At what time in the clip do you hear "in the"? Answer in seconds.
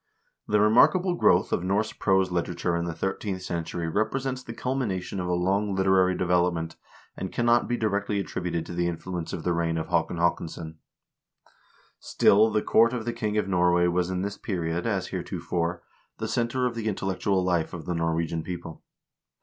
2.75-2.95